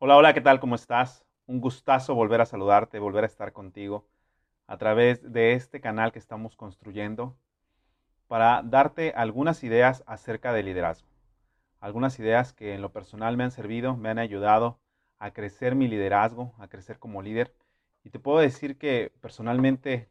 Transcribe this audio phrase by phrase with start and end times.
[0.00, 0.60] Hola, hola, ¿qué tal?
[0.60, 1.24] ¿Cómo estás?
[1.46, 4.06] Un gustazo volver a saludarte, volver a estar contigo
[4.66, 7.36] a través de este canal que estamos construyendo
[8.28, 11.08] para darte algunas ideas acerca del liderazgo.
[11.80, 14.80] Algunas ideas que en lo personal me han servido, me han ayudado
[15.18, 17.54] a crecer mi liderazgo, a crecer como líder.
[18.04, 20.08] Y te puedo decir que personalmente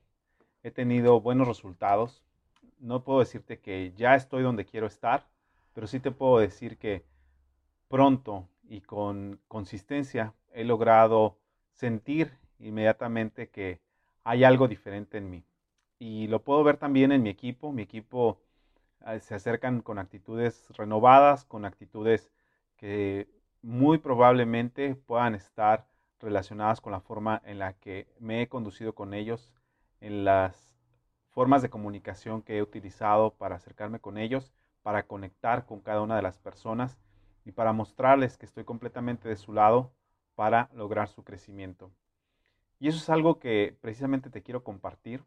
[0.64, 2.24] he tenido buenos resultados.
[2.80, 5.28] No puedo decirte que ya estoy donde quiero estar,
[5.74, 7.06] pero sí te puedo decir que
[7.90, 11.38] pronto y con consistencia he logrado
[11.72, 13.80] sentir inmediatamente que
[14.24, 15.44] hay algo diferente en mí.
[16.00, 17.72] Y lo puedo ver también en mi equipo.
[17.72, 18.40] Mi equipo
[19.06, 22.32] eh, se acercan con actitudes renovadas, con actitudes
[22.78, 23.28] que
[23.62, 25.88] muy probablemente puedan estar
[26.20, 29.52] relacionadas con la forma en la que me he conducido con ellos,
[30.02, 30.76] en las
[31.30, 36.16] formas de comunicación que he utilizado para acercarme con ellos, para conectar con cada una
[36.16, 36.98] de las personas
[37.48, 39.94] y para mostrarles que estoy completamente de su lado
[40.36, 41.92] para lograr su crecimiento.
[42.78, 45.24] Y eso es algo que precisamente te quiero compartir,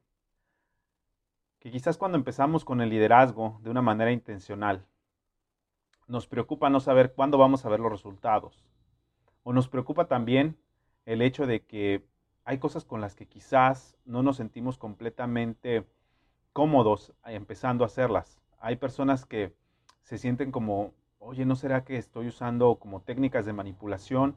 [1.61, 4.85] que quizás cuando empezamos con el liderazgo de una manera intencional,
[6.09, 8.67] nos preocupa no saber cuándo vamos a ver los resultados.
[9.43, 10.59] O nos preocupa también
[11.07, 12.05] el hecho de que
[12.45, 15.87] hay cosas con las que quizás no nos sentimos completamente
[16.53, 18.43] cómodos empezando a hacerlas.
[18.59, 19.55] Hay personas que
[20.03, 24.37] se sienten como oye, ¿no será que estoy usando como técnicas de manipulación?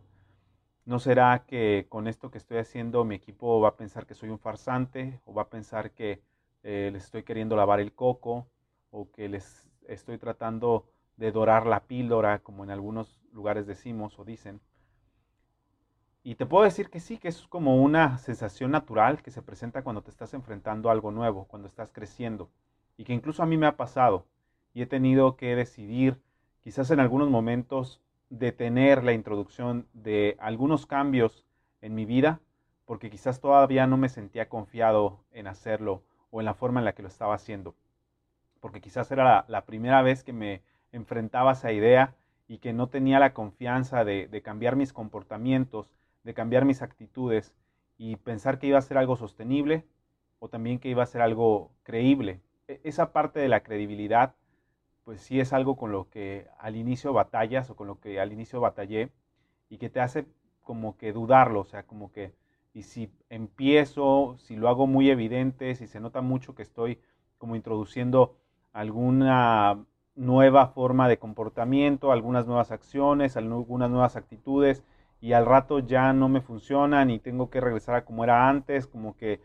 [0.86, 4.30] ¿No será que con esto que estoy haciendo mi equipo va a pensar que soy
[4.30, 6.22] un farsante o va a pensar que
[6.62, 8.48] eh, les estoy queriendo lavar el coco
[8.92, 10.86] o que les estoy tratando
[11.18, 14.60] de dorar la píldora, como en algunos lugares decimos o dicen?
[16.22, 19.84] Y te puedo decir que sí, que es como una sensación natural que se presenta
[19.84, 22.50] cuando te estás enfrentando a algo nuevo, cuando estás creciendo.
[22.98, 24.26] Y que incluso a mí me ha pasado
[24.74, 26.22] y he tenido que decidir
[26.64, 31.46] quizás en algunos momentos detener la introducción de algunos cambios
[31.82, 32.40] en mi vida,
[32.86, 36.94] porque quizás todavía no me sentía confiado en hacerlo o en la forma en la
[36.94, 37.76] que lo estaba haciendo,
[38.60, 42.16] porque quizás era la, primera vez que me enfrentaba a esa idea
[42.48, 45.94] y que no tenía la confianza de, cambiar mis comportamientos,
[46.24, 47.54] de cambiar mis actitudes
[47.98, 49.86] y pensar que iba a ser algo sostenible
[50.40, 52.42] o también que iba a ser algo creíble.
[52.68, 54.34] E, esa parte de la credibilidad
[55.04, 58.32] pues sí es algo con lo que al inicio batallas o con lo que al
[58.32, 59.12] inicio batallé
[59.70, 60.26] y que te hace
[60.62, 62.34] como que dudarlo, o sea, como que,
[62.74, 67.00] y si empiezo, si lo hago muy evidente, si se nota mucho que estoy
[67.38, 68.38] como introduciendo
[68.72, 74.84] alguna nueva forma de comportamiento, algunas nuevas acciones, algunas nuevas actitudes,
[75.20, 78.88] y al rato ya no me funcionan y tengo que regresar a como era antes,
[78.88, 79.42] como que,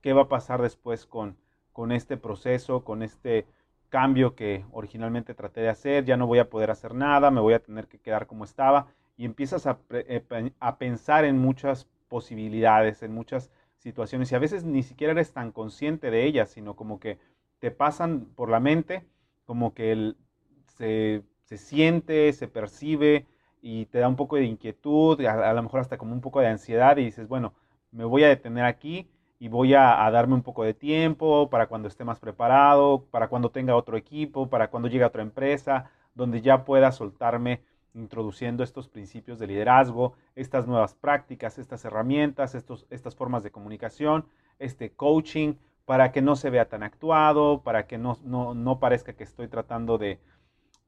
[0.00, 1.36] ¿qué va a pasar después con,
[1.72, 3.46] con este proceso, con este
[3.92, 7.52] cambio que originalmente traté de hacer, ya no voy a poder hacer nada, me voy
[7.52, 8.86] a tener que quedar como estaba
[9.18, 10.24] y empiezas a, eh,
[10.60, 15.52] a, pensar en muchas posibilidades, en muchas situaciones y a veces ni siquiera eres tan
[15.52, 17.18] consciente de ellas, sino como que
[17.58, 19.04] te pasan por la mente,
[19.44, 20.14] como que
[20.68, 23.26] se, se, siente, se percibe
[23.60, 26.40] y te da un poco de inquietud, a, a lo mejor hasta como un poco
[26.40, 27.52] de ansiedad y dices, bueno,
[27.90, 29.11] me voy a detener aquí
[29.42, 33.50] y voy a, darme un poco de tiempo para cuando esté más preparado, para cuando
[33.50, 38.88] tenga otro equipo, para cuando llegue a otra empresa, donde ya pueda soltarme introduciendo estos
[38.88, 44.26] principios de liderazgo, estas nuevas prácticas, estas herramientas, estos, estas formas de comunicación,
[44.60, 45.54] este coaching,
[45.86, 49.98] para que no se vea tan actuado, para que no, no, parezca que estoy tratando
[49.98, 50.20] de,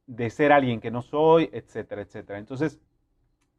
[0.07, 2.39] de ser alguien que no soy, etcétera, etcétera.
[2.39, 2.81] Entonces,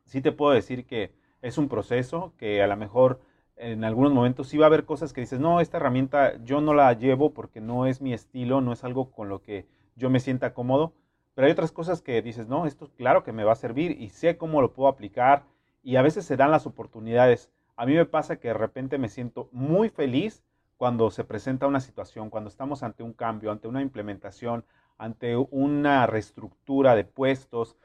[0.06, 3.20] sí te puedo decir que es un proceso que a lo mejor
[3.58, 6.74] en algunos momentos sí va a haber cosas que dices, no, esta herramienta yo no
[6.74, 10.20] la llevo porque no es mi estilo, no es algo con lo que yo me
[10.20, 10.94] sienta cómodo,
[11.34, 14.10] pero hay otras cosas que dices, no, esto claro que me va a servir y
[14.10, 15.44] sé cómo lo puedo aplicar
[15.84, 17.50] y a veces se dan las oportunidades.
[17.76, 20.44] A mí me pasa que de repente me siento muy feliz
[20.78, 24.66] cuando se presenta una situación, cuando estamos ante un cambio, ante una implementación,
[24.98, 27.78] ante una reestructura de puestos,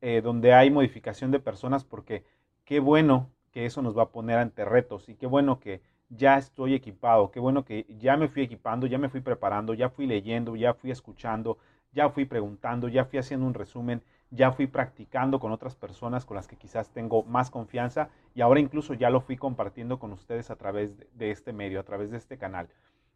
[0.00, 2.24] eh, donde hay modificación de personas, porque
[2.64, 6.38] qué bueno que eso nos va a poner ante retos y qué bueno que ya
[6.38, 10.06] estoy equipado, qué bueno que ya me fui equipando, ya me fui preparando, ya fui
[10.06, 11.58] leyendo, ya fui escuchando,
[11.90, 14.00] ya fui preguntando, ya fui haciendo un resumen,
[14.30, 18.60] ya fui practicando con otras personas con las que quizás tengo más confianza y ahora
[18.60, 22.16] incluso ya lo fui compartiendo con ustedes a través de este medio, a través de
[22.16, 22.68] este canal.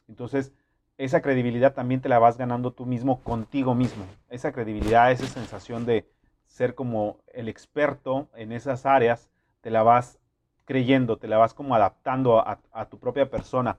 [0.08, 0.52] Entonces,
[0.98, 4.06] esa credibilidad también te la vas ganando tú mismo contigo mismo.
[4.28, 6.04] Esa credibilidad, esa sensación de
[6.46, 9.30] ser como el experto en esas áreas,
[9.60, 10.18] te la vas
[10.64, 13.78] creyendo, te la vas como adaptando a, tu propia persona.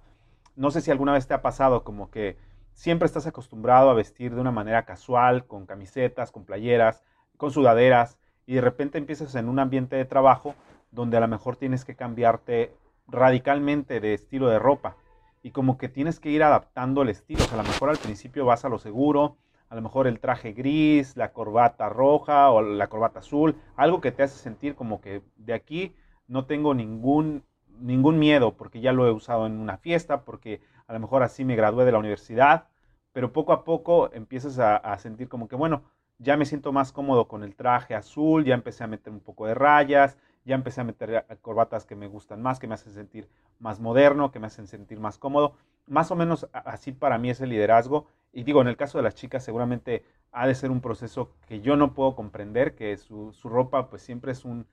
[0.56, 2.38] No sé si alguna vez te ha pasado como que
[2.74, 7.04] siempre estás acostumbrado a vestir de una manera casual, con camisetas, con playeras,
[7.38, 10.56] con sudaderas, y de repente empiezas en un ambiente de trabajo
[10.92, 12.74] donde a lo mejor tienes que cambiarte
[13.08, 14.96] radicalmente de estilo de ropa
[15.42, 17.44] y como que tienes que ir adaptando el estilo.
[17.44, 19.38] O sea, a lo mejor al principio vas a lo seguro,
[19.70, 24.12] a lo mejor el traje gris, la corbata roja o la corbata azul, algo que
[24.12, 25.96] te hace sentir como que de aquí
[26.28, 27.44] no tengo ningún,
[27.80, 31.46] ningún miedo porque ya lo he usado en una fiesta, porque a lo mejor así
[31.46, 32.68] me gradué de la universidad,
[33.12, 35.84] pero poco a poco empiezas a, a sentir como que, bueno,
[36.20, 39.46] ya me siento más cómodo con el traje azul, ya empecé a meter un poco
[39.46, 43.30] de rayas, ya empecé a meter corbatas que me gustan más, que me hacen sentir
[43.60, 45.54] más moderno, que me hacen sentir más cómodo.
[45.88, 48.08] Más o menos así para mí es el liderazgo.
[48.34, 51.62] Y digo, en el caso de las chicas seguramente ha de ser un proceso que
[51.62, 54.66] yo no puedo comprender, que su, ropa pues siempre es un,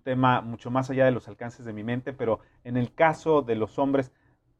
[0.00, 3.54] tema mucho más allá de los alcances de mi mente, pero en el caso de
[3.54, 4.12] los hombres,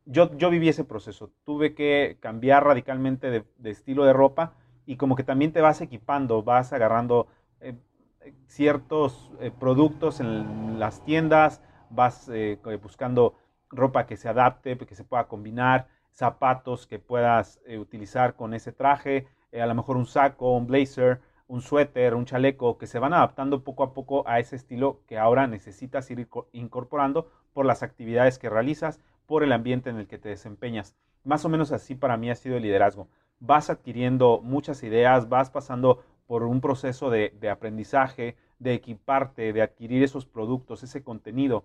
[0.04, 1.30] yo, yo viví ese proceso.
[1.44, 4.54] Tuve que cambiar radicalmente de, estilo de ropa
[4.86, 7.26] y como que también te vas equipando, vas agarrando
[7.60, 7.74] eh,
[8.46, 13.34] ciertos eh, productos en las tiendas, vas eh, buscando
[13.68, 19.26] ropa que se adapte, que se pueda combinar, zapatos que puedas utilizar con ese traje,
[19.52, 23.62] a lo mejor un saco, un blazer, un suéter, un chaleco, que se van adaptando
[23.62, 28.50] poco a poco a ese estilo que ahora necesitas ir incorporando por las actividades que
[28.50, 30.94] realizas, por el ambiente en el que te desempeñas.
[31.24, 33.08] Más o menos así para mí ha sido el liderazgo.
[33.40, 40.02] Vas adquiriendo muchas ideas, vas pasando por un proceso de, aprendizaje, de equiparte, de adquirir
[40.02, 41.64] esos productos, ese contenido.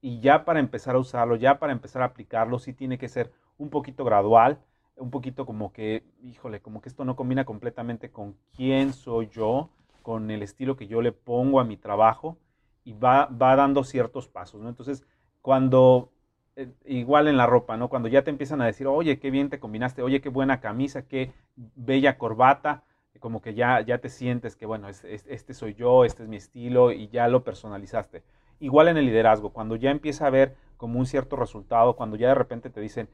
[0.00, 3.32] Y ya para empezar a usarlo, ya para empezar a aplicarlo, sí tiene que ser
[3.58, 4.58] un poquito gradual,
[5.00, 9.70] un poquito como que, híjole, como que esto no combina completamente con quién soy yo,
[10.02, 12.36] con el estilo que yo le pongo a mi trabajo
[12.84, 14.68] y va, va dando ciertos pasos, ¿no?
[14.68, 15.04] Entonces,
[15.42, 16.10] cuando,
[16.56, 17.88] eh, igual en la ropa, ¿no?
[17.88, 21.02] Cuando ya te empiezan a decir, oye, qué bien te combinaste, oye, qué buena camisa,
[21.02, 22.84] qué bella corbata,
[23.18, 26.90] como que ya, ya te sientes que, bueno, este soy yo, este es mi estilo
[26.92, 28.22] y ya lo personalizaste.
[28.60, 32.28] Igual en el liderazgo, cuando ya empieza a ver como un cierto resultado, cuando ya
[32.28, 33.08] de repente te dicen,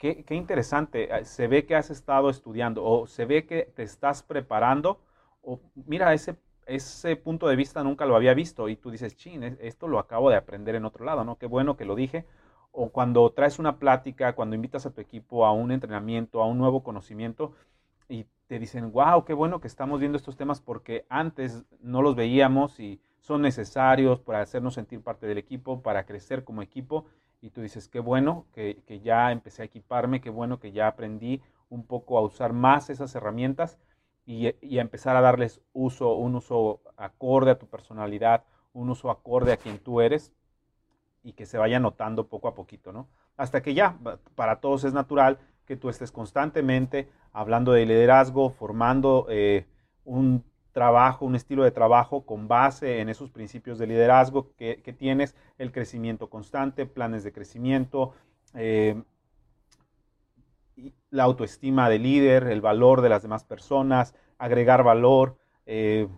[0.00, 4.22] qué, interesante, eh, se ve que has estado estudiando o se ve que te estás
[4.22, 4.98] preparando,
[5.42, 6.36] o mira, ese,
[6.66, 10.30] ese punto de vista nunca lo había visto y tú dices, chin, esto lo acabo
[10.30, 11.36] de aprender en otro lado, ¿no?
[11.36, 12.24] Qué bueno que lo dije.
[12.72, 16.58] O cuando traes una plática, cuando invitas a tu equipo a un entrenamiento, a un
[16.58, 17.52] nuevo conocimiento,
[18.08, 22.16] y te dicen, wow, qué bueno que estamos viendo estos temas porque antes no los
[22.16, 27.06] veíamos y son necesarios para hacernos sentir parte del equipo, para crecer como equipo.
[27.40, 31.42] Y tú dices, qué bueno que, ya empecé a equiparme, qué bueno que ya aprendí
[31.68, 33.78] un poco a usar más esas herramientas
[34.26, 39.52] y, a empezar a darles uso, un uso acorde a tu personalidad, un uso acorde
[39.52, 40.32] a quien tú eres
[41.22, 43.08] y que se vaya notando poco a poquito, ¿no?
[43.36, 43.98] Hasta que ya,
[44.34, 49.66] para todos es natural que tú estés constantemente hablando de liderazgo, formando eh,
[50.04, 55.34] un trabajo, un estilo de trabajo con base en esos principios de liderazgo que, tienes,
[55.58, 58.12] el crecimiento constante, planes de crecimiento,
[58.54, 59.02] eh,
[61.10, 65.36] la autoestima de líder, el valor de las demás personas, agregar valor,
[65.66, 66.08] eh,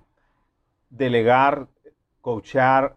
[0.90, 1.68] delegar,
[2.20, 2.94] coachar,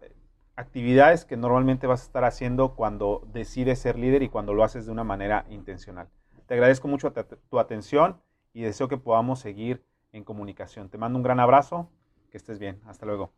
[0.56, 4.86] actividades que normalmente vas a estar haciendo cuando decides ser líder y cuando lo haces
[4.86, 6.08] de una manera intencional.
[6.46, 7.12] Te agradezco mucho
[7.50, 8.20] tu atención
[8.52, 9.84] y deseo que podamos seguir
[10.16, 10.88] en comunicación.
[10.90, 11.90] Te mando un gran abrazo,
[12.30, 12.80] que estés bien.
[12.86, 13.32] Hasta luego.